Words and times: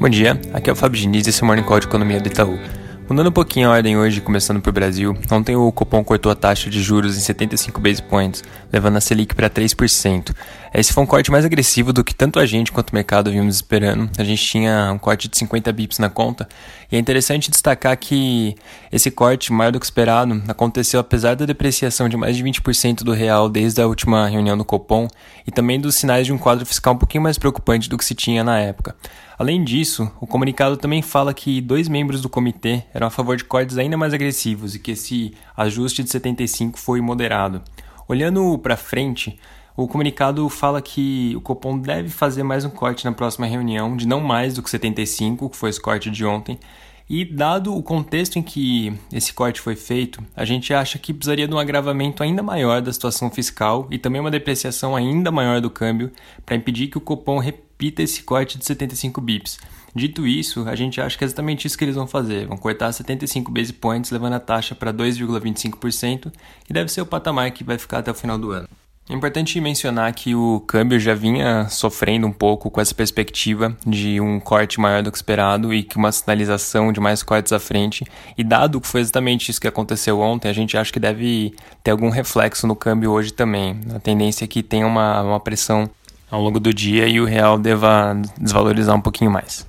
Bom 0.00 0.08
dia, 0.08 0.40
aqui 0.54 0.70
é 0.70 0.72
o 0.72 0.76
Fábio 0.76 0.98
Diniz 0.98 1.26
e 1.26 1.28
esse 1.28 1.42
é 1.42 1.44
o 1.44 1.46
Morning 1.46 1.62
Call 1.62 1.78
de 1.78 1.86
Economia 1.86 2.18
do 2.18 2.26
Itaú. 2.26 2.58
Mudando 3.06 3.26
um 3.26 3.32
pouquinho 3.32 3.68
a 3.68 3.72
ordem 3.72 3.98
hoje, 3.98 4.22
começando 4.22 4.58
por 4.58 4.72
Brasil, 4.72 5.14
ontem 5.30 5.56
o 5.56 5.70
Copom 5.70 6.02
cortou 6.02 6.32
a 6.32 6.34
taxa 6.34 6.70
de 6.70 6.80
juros 6.80 7.18
em 7.18 7.20
75 7.20 7.78
base 7.78 8.02
points, 8.02 8.42
levando 8.72 8.96
a 8.96 9.00
Selic 9.00 9.34
para 9.34 9.50
3%. 9.50 10.34
Esse 10.72 10.92
foi 10.94 11.02
um 11.02 11.06
corte 11.06 11.30
mais 11.30 11.44
agressivo 11.44 11.92
do 11.92 12.02
que 12.02 12.14
tanto 12.14 12.38
a 12.38 12.46
gente 12.46 12.72
quanto 12.72 12.90
o 12.90 12.94
mercado 12.94 13.30
vimos 13.30 13.56
esperando. 13.56 14.08
A 14.16 14.24
gente 14.24 14.42
tinha 14.42 14.90
um 14.90 14.98
corte 14.98 15.28
de 15.28 15.36
50 15.36 15.70
bips 15.70 15.98
na 15.98 16.08
conta, 16.08 16.48
e 16.90 16.96
é 16.96 16.98
interessante 16.98 17.50
destacar 17.50 17.94
que 17.98 18.54
esse 18.90 19.10
corte, 19.10 19.52
maior 19.52 19.70
do 19.70 19.78
que 19.78 19.84
esperado, 19.84 20.42
aconteceu 20.48 20.98
apesar 20.98 21.36
da 21.36 21.44
depreciação 21.44 22.08
de 22.08 22.16
mais 22.16 22.38
de 22.38 22.42
20% 22.42 23.02
do 23.02 23.12
real 23.12 23.50
desde 23.50 23.82
a 23.82 23.86
última 23.86 24.26
reunião 24.28 24.56
do 24.56 24.64
Copom 24.64 25.08
e 25.46 25.50
também 25.50 25.78
dos 25.78 25.96
sinais 25.96 26.24
de 26.24 26.32
um 26.32 26.38
quadro 26.38 26.64
fiscal 26.64 26.94
um 26.94 26.98
pouquinho 26.98 27.22
mais 27.22 27.36
preocupante 27.36 27.86
do 27.90 27.98
que 27.98 28.04
se 28.04 28.14
tinha 28.14 28.42
na 28.42 28.58
época. 28.58 28.94
Além 29.40 29.64
disso, 29.64 30.12
o 30.20 30.26
comunicado 30.26 30.76
também 30.76 31.00
fala 31.00 31.32
que 31.32 31.62
dois 31.62 31.88
membros 31.88 32.20
do 32.20 32.28
comitê 32.28 32.82
eram 32.92 33.06
a 33.06 33.10
favor 33.10 33.38
de 33.38 33.44
cortes 33.44 33.78
ainda 33.78 33.96
mais 33.96 34.12
agressivos 34.12 34.74
e 34.74 34.78
que 34.78 34.90
esse 34.90 35.32
ajuste 35.56 36.02
de 36.02 36.10
75 36.10 36.78
foi 36.78 37.00
moderado. 37.00 37.62
Olhando 38.06 38.58
para 38.58 38.76
frente, 38.76 39.40
o 39.74 39.88
comunicado 39.88 40.46
fala 40.50 40.82
que 40.82 41.32
o 41.34 41.40
Copom 41.40 41.78
deve 41.78 42.10
fazer 42.10 42.42
mais 42.42 42.66
um 42.66 42.68
corte 42.68 43.06
na 43.06 43.12
próxima 43.12 43.46
reunião, 43.46 43.96
de 43.96 44.06
não 44.06 44.20
mais 44.20 44.52
do 44.52 44.62
que 44.62 44.68
75, 44.68 45.48
que 45.48 45.56
foi 45.56 45.70
esse 45.70 45.80
corte 45.80 46.10
de 46.10 46.22
ontem. 46.22 46.58
E 47.08 47.24
dado 47.24 47.74
o 47.74 47.82
contexto 47.82 48.38
em 48.38 48.42
que 48.42 48.92
esse 49.10 49.32
corte 49.32 49.58
foi 49.58 49.74
feito, 49.74 50.22
a 50.36 50.44
gente 50.44 50.74
acha 50.74 50.98
que 50.98 51.14
precisaria 51.14 51.48
de 51.48 51.54
um 51.54 51.58
agravamento 51.58 52.22
ainda 52.22 52.42
maior 52.42 52.82
da 52.82 52.92
situação 52.92 53.30
fiscal 53.30 53.88
e 53.90 53.96
também 53.96 54.20
uma 54.20 54.30
depreciação 54.30 54.94
ainda 54.94 55.32
maior 55.32 55.62
do 55.62 55.70
câmbio 55.70 56.12
para 56.44 56.56
impedir 56.56 56.88
que 56.88 56.98
o 56.98 57.00
Copom 57.00 57.38
repita 57.38 57.69
esse 57.86 58.22
corte 58.22 58.58
de 58.58 58.64
75 58.64 59.20
bips. 59.20 59.58
Dito 59.94 60.26
isso, 60.26 60.68
a 60.68 60.76
gente 60.76 61.00
acha 61.00 61.18
que 61.18 61.24
é 61.24 61.26
exatamente 61.26 61.66
isso 61.66 61.76
que 61.76 61.84
eles 61.84 61.96
vão 61.96 62.06
fazer. 62.06 62.46
Vão 62.46 62.56
cortar 62.56 62.92
75 62.92 63.50
base 63.50 63.72
points, 63.72 64.10
levando 64.10 64.34
a 64.34 64.40
taxa 64.40 64.74
para 64.74 64.92
2,25%, 64.92 66.32
que 66.64 66.72
deve 66.72 66.90
ser 66.90 67.00
o 67.00 67.06
patamar 67.06 67.50
que 67.50 67.64
vai 67.64 67.76
ficar 67.76 67.98
até 67.98 68.10
o 68.10 68.14
final 68.14 68.38
do 68.38 68.52
ano. 68.52 68.68
É 69.10 69.12
importante 69.12 69.60
mencionar 69.60 70.12
que 70.14 70.36
o 70.36 70.60
câmbio 70.68 71.00
já 71.00 71.14
vinha 71.14 71.68
sofrendo 71.68 72.28
um 72.28 72.32
pouco 72.32 72.70
com 72.70 72.80
essa 72.80 72.94
perspectiva 72.94 73.76
de 73.84 74.20
um 74.20 74.38
corte 74.38 74.78
maior 74.78 75.02
do 75.02 75.10
que 75.10 75.18
esperado 75.18 75.74
e 75.74 75.82
que 75.82 75.96
uma 75.96 76.12
sinalização 76.12 76.92
de 76.92 77.00
mais 77.00 77.20
cortes 77.20 77.52
à 77.52 77.58
frente. 77.58 78.04
E 78.38 78.44
dado 78.44 78.80
que 78.80 78.86
foi 78.86 79.00
exatamente 79.00 79.50
isso 79.50 79.60
que 79.60 79.66
aconteceu 79.66 80.20
ontem, 80.20 80.48
a 80.48 80.52
gente 80.52 80.76
acha 80.76 80.92
que 80.92 81.00
deve 81.00 81.52
ter 81.82 81.90
algum 81.90 82.08
reflexo 82.08 82.68
no 82.68 82.76
câmbio 82.76 83.10
hoje 83.10 83.32
também. 83.32 83.80
A 83.92 83.98
tendência 83.98 84.44
é 84.44 84.46
que 84.46 84.62
tenha 84.62 84.86
uma, 84.86 85.22
uma 85.22 85.40
pressão 85.40 85.90
ao 86.30 86.40
longo 86.40 86.60
do 86.60 86.72
dia 86.72 87.06
e 87.06 87.20
o 87.20 87.24
real 87.24 87.58
deva 87.58 88.14
desvalorizar 88.38 88.94
um 88.94 89.00
pouquinho 89.00 89.30
mais. 89.30 89.68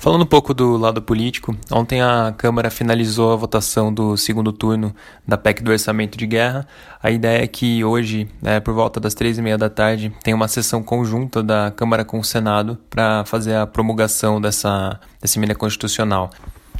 Falando 0.00 0.22
um 0.22 0.26
pouco 0.26 0.54
do 0.54 0.76
lado 0.76 1.02
político, 1.02 1.56
ontem 1.72 2.00
a 2.00 2.32
Câmara 2.38 2.70
finalizou 2.70 3.32
a 3.32 3.36
votação 3.36 3.92
do 3.92 4.16
segundo 4.16 4.52
turno 4.52 4.94
da 5.26 5.36
PEC 5.36 5.60
do 5.60 5.72
Orçamento 5.72 6.16
de 6.16 6.24
Guerra. 6.24 6.68
A 7.02 7.10
ideia 7.10 7.42
é 7.42 7.46
que 7.48 7.82
hoje, 7.82 8.28
né, 8.40 8.60
por 8.60 8.72
volta 8.72 9.00
das 9.00 9.12
três 9.12 9.38
e 9.38 9.42
meia 9.42 9.58
da 9.58 9.68
tarde, 9.68 10.12
tem 10.22 10.32
uma 10.32 10.46
sessão 10.46 10.84
conjunta 10.84 11.42
da 11.42 11.72
Câmara 11.72 12.04
com 12.04 12.20
o 12.20 12.24
Senado 12.24 12.78
para 12.88 13.24
fazer 13.24 13.56
a 13.56 13.66
promulgação 13.66 14.40
dessa, 14.40 15.00
dessa 15.20 15.36
emenda 15.36 15.56
constitucional. 15.56 16.30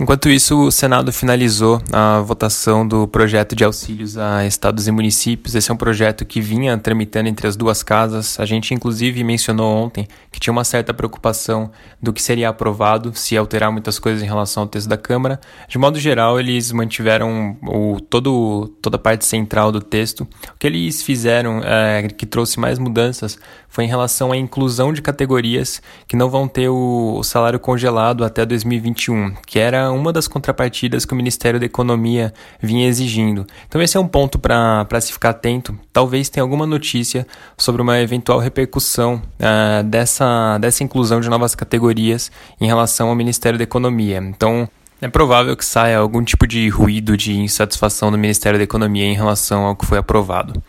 Enquanto 0.00 0.30
isso, 0.30 0.58
o 0.58 0.72
Senado 0.72 1.12
finalizou 1.12 1.80
a 1.92 2.20
votação 2.20 2.86
do 2.86 3.06
projeto 3.06 3.54
de 3.54 3.62
auxílios 3.62 4.16
a 4.16 4.44
estados 4.46 4.88
e 4.88 4.90
municípios. 4.90 5.54
Esse 5.54 5.70
é 5.70 5.74
um 5.74 5.76
projeto 5.76 6.24
que 6.24 6.40
vinha 6.40 6.76
tramitando 6.78 7.28
entre 7.28 7.46
as 7.46 7.56
duas 7.56 7.82
casas. 7.82 8.40
A 8.40 8.46
gente, 8.46 8.72
inclusive, 8.72 9.22
mencionou 9.22 9.76
ontem 9.76 10.08
que 10.30 10.40
tinha 10.40 10.52
uma 10.52 10.64
certa 10.64 10.94
preocupação 10.94 11.70
do 12.00 12.12
que 12.12 12.22
seria 12.22 12.48
aprovado, 12.48 13.12
se 13.14 13.36
alterar 13.36 13.70
muitas 13.70 13.98
coisas 13.98 14.22
em 14.22 14.26
relação 14.26 14.62
ao 14.62 14.68
texto 14.68 14.88
da 14.88 14.96
Câmara. 14.96 15.38
De 15.68 15.76
modo 15.76 16.00
geral, 16.00 16.40
eles 16.40 16.72
mantiveram 16.72 17.56
o, 17.62 18.00
todo, 18.00 18.74
toda 18.80 18.96
a 18.96 18.98
parte 19.00 19.26
central 19.26 19.70
do 19.70 19.80
texto. 19.80 20.22
O 20.22 20.58
que 20.58 20.66
eles 20.66 21.02
fizeram, 21.02 21.60
é, 21.62 22.08
que 22.08 22.24
trouxe 22.24 22.58
mais 22.58 22.78
mudanças, 22.78 23.38
foi 23.68 23.84
em 23.84 23.88
relação 23.88 24.32
à 24.32 24.36
inclusão 24.36 24.92
de 24.92 25.02
categorias 25.02 25.82
que 26.08 26.16
não 26.16 26.30
vão 26.30 26.48
ter 26.48 26.68
o, 26.68 27.16
o 27.18 27.22
salário 27.22 27.60
congelado 27.60 28.24
até 28.24 28.44
2021, 28.44 29.34
que 29.46 29.58
era 29.58 29.81
uma 29.90 30.12
das 30.12 30.28
contrapartidas 30.28 31.04
que 31.04 31.12
o 31.12 31.16
Ministério 31.16 31.58
da 31.58 31.66
Economia 31.66 32.32
vinha 32.60 32.88
exigindo. 32.88 33.46
Então, 33.66 33.80
esse 33.80 33.96
é 33.96 34.00
um 34.00 34.06
ponto 34.06 34.38
para 34.38 35.00
se 35.00 35.12
ficar 35.12 35.30
atento. 35.30 35.78
Talvez 35.92 36.28
tenha 36.28 36.42
alguma 36.42 36.66
notícia 36.66 37.26
sobre 37.56 37.82
uma 37.82 37.98
eventual 38.00 38.38
repercussão 38.38 39.22
uh, 39.40 39.82
dessa, 39.84 40.58
dessa 40.58 40.84
inclusão 40.84 41.20
de 41.20 41.28
novas 41.28 41.54
categorias 41.54 42.30
em 42.60 42.66
relação 42.66 43.08
ao 43.08 43.14
Ministério 43.14 43.58
da 43.58 43.64
Economia. 43.64 44.18
Então, 44.18 44.68
é 45.00 45.08
provável 45.08 45.56
que 45.56 45.64
saia 45.64 45.98
algum 45.98 46.22
tipo 46.22 46.46
de 46.46 46.68
ruído 46.68 47.16
de 47.16 47.36
insatisfação 47.36 48.10
do 48.10 48.16
Ministério 48.16 48.58
da 48.58 48.62
Economia 48.62 49.04
em 49.04 49.14
relação 49.14 49.64
ao 49.64 49.74
que 49.74 49.84
foi 49.84 49.98
aprovado. 49.98 50.62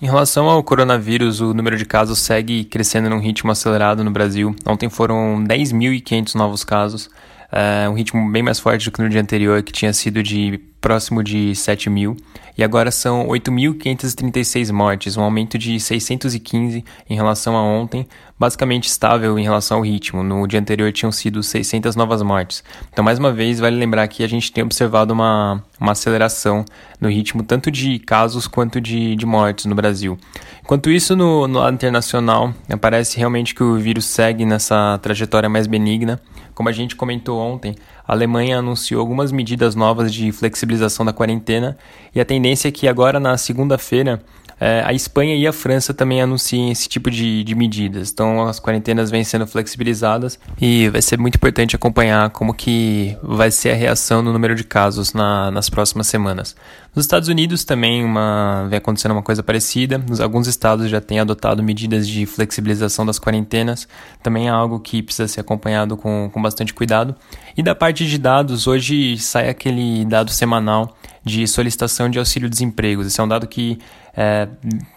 Em 0.00 0.06
relação 0.06 0.48
ao 0.48 0.62
coronavírus, 0.62 1.40
o 1.40 1.52
número 1.52 1.76
de 1.76 1.84
casos 1.84 2.20
segue 2.20 2.64
crescendo 2.64 3.10
num 3.10 3.18
ritmo 3.18 3.50
acelerado 3.50 4.04
no 4.04 4.12
Brasil. 4.12 4.54
Ontem 4.64 4.88
foram 4.88 5.44
10.500 5.44 6.36
novos 6.36 6.62
casos, 6.62 7.10
uh, 7.52 7.90
um 7.90 7.94
ritmo 7.94 8.30
bem 8.30 8.42
mais 8.42 8.58
forte 8.58 8.84
do 8.84 8.92
que 8.92 9.02
no 9.02 9.08
dia 9.08 9.20
anterior, 9.20 9.62
que 9.62 9.72
tinha 9.72 9.92
sido 9.92 10.22
de 10.22 10.58
próximo 10.80 11.22
de 11.22 11.54
7 11.54 11.90
mil, 11.90 12.16
e 12.56 12.64
agora 12.64 12.90
são 12.90 13.28
8.536 13.28 14.72
mortes, 14.72 15.16
um 15.16 15.22
aumento 15.22 15.56
de 15.56 15.78
615 15.78 16.84
em 17.08 17.14
relação 17.14 17.56
a 17.56 17.62
ontem, 17.62 18.06
basicamente 18.36 18.88
estável 18.88 19.38
em 19.38 19.44
relação 19.44 19.78
ao 19.78 19.84
ritmo. 19.84 20.24
No 20.24 20.46
dia 20.46 20.58
anterior 20.58 20.92
tinham 20.92 21.12
sido 21.12 21.40
600 21.40 21.94
novas 21.94 22.20
mortes. 22.20 22.64
Então, 22.92 23.04
mais 23.04 23.18
uma 23.18 23.32
vez, 23.32 23.60
vale 23.60 23.76
lembrar 23.76 24.08
que 24.08 24.24
a 24.24 24.28
gente 24.28 24.50
tem 24.50 24.64
observado 24.64 25.12
uma, 25.12 25.62
uma 25.80 25.92
aceleração 25.92 26.64
no 27.00 27.08
ritmo 27.08 27.44
tanto 27.44 27.70
de 27.70 28.00
casos 28.00 28.48
quanto 28.48 28.80
de, 28.80 29.14
de 29.14 29.24
mortes 29.24 29.66
no 29.66 29.74
Brasil. 29.74 30.18
Enquanto 30.62 30.90
isso, 30.90 31.14
no, 31.14 31.46
no 31.46 31.60
lado 31.60 31.74
internacional, 31.74 32.52
parece 32.80 33.18
realmente 33.18 33.54
que 33.54 33.62
o 33.62 33.76
vírus 33.76 34.04
segue 34.04 34.44
nessa 34.44 34.98
trajetória 35.00 35.48
mais 35.48 35.66
benigna. 35.66 36.20
Como 36.54 36.68
a 36.68 36.72
gente 36.72 36.96
comentou 36.96 37.38
ontem, 37.38 37.76
a 38.06 38.12
Alemanha 38.12 38.58
anunciou 38.58 39.00
algumas 39.00 39.30
medidas 39.30 39.74
novas 39.74 40.12
de 40.12 40.32
flexibilização 40.68 41.04
da 41.04 41.12
quarentena. 41.12 41.76
E 42.14 42.20
a 42.20 42.24
tendência 42.24 42.68
é 42.68 42.70
que 42.70 42.86
agora 42.86 43.18
na 43.18 43.36
segunda-feira 43.36 44.20
é, 44.60 44.82
a 44.84 44.92
Espanha 44.92 45.36
e 45.36 45.46
a 45.46 45.52
França 45.52 45.94
também 45.94 46.20
anunciem 46.20 46.70
esse 46.70 46.88
tipo 46.88 47.10
de, 47.10 47.44
de 47.44 47.54
medidas. 47.54 48.10
Então 48.10 48.46
as 48.46 48.58
quarentenas 48.58 49.10
vêm 49.10 49.22
sendo 49.22 49.46
flexibilizadas 49.46 50.38
e 50.60 50.88
vai 50.88 51.00
ser 51.00 51.18
muito 51.18 51.36
importante 51.36 51.76
acompanhar 51.76 52.30
como 52.30 52.52
que 52.52 53.16
vai 53.22 53.50
ser 53.50 53.70
a 53.70 53.74
reação 53.74 54.22
no 54.22 54.32
número 54.32 54.54
de 54.54 54.64
casos 54.64 55.12
na, 55.12 55.50
nas 55.50 55.70
próximas 55.70 56.06
semanas. 56.06 56.56
Nos 56.94 57.04
Estados 57.04 57.28
Unidos 57.28 57.62
também 57.62 58.04
uma, 58.04 58.66
vem 58.68 58.78
acontecendo 58.78 59.12
uma 59.12 59.22
coisa 59.22 59.40
parecida. 59.40 60.02
Alguns 60.20 60.48
estados 60.48 60.90
já 60.90 61.00
têm 61.00 61.20
adotado 61.20 61.62
medidas 61.62 62.08
de 62.08 62.26
flexibilização 62.26 63.06
das 63.06 63.20
quarentenas. 63.20 63.86
Também 64.20 64.48
é 64.48 64.50
algo 64.50 64.80
que 64.80 65.00
precisa 65.00 65.28
ser 65.28 65.40
acompanhado 65.40 65.96
com, 65.96 66.28
com 66.32 66.42
bastante 66.42 66.74
cuidado. 66.74 67.14
E 67.56 67.62
da 67.62 67.72
parte 67.72 68.04
de 68.04 68.18
dados, 68.18 68.66
hoje 68.66 69.16
sai 69.18 69.48
aquele 69.48 70.04
dado 70.06 70.32
semanal 70.32 70.97
de 71.28 71.46
solicitação 71.46 72.08
de 72.08 72.18
auxílio-desemprego. 72.18 73.02
Esse 73.02 73.20
é 73.20 73.22
um 73.22 73.28
dado 73.28 73.46
que 73.46 73.78
é, 74.16 74.48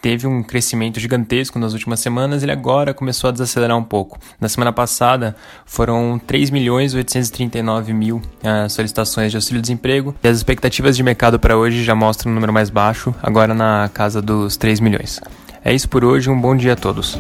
teve 0.02 0.26
um 0.26 0.42
crescimento 0.42 1.00
gigantesco 1.00 1.60
nas 1.60 1.74
últimas 1.74 2.00
semanas, 2.00 2.42
ele 2.42 2.52
agora 2.52 2.94
começou 2.94 3.28
a 3.28 3.32
desacelerar 3.32 3.78
um 3.78 3.84
pouco. 3.84 4.18
Na 4.40 4.50
semana 4.50 4.74
passada 4.74 5.36
foram 5.66 6.20
3 6.26 6.50
milhões 6.50 6.96
839 6.96 7.94
mil 7.94 8.22
é, 8.44 8.68
solicitações 8.68 9.30
de 9.32 9.38
auxílio-desemprego 9.38 10.16
e 10.24 10.28
as 10.28 10.38
expectativas 10.38 10.98
de 10.98 11.04
mercado 11.04 11.40
para 11.40 11.56
hoje 11.56 11.84
já 11.84 11.94
mostram 11.94 12.32
um 12.32 12.36
número 12.36 12.52
mais 12.52 12.70
baixo, 12.70 13.14
agora 13.22 13.54
na 13.54 13.90
casa 13.94 14.22
dos 14.22 14.58
3 14.58 14.80
milhões. 14.80 15.22
É 15.64 15.74
isso 15.74 15.88
por 15.88 16.04
hoje, 16.04 16.30
um 16.30 16.40
bom 16.40 16.56
dia 16.56 16.74
a 16.74 16.76
todos. 16.76 17.20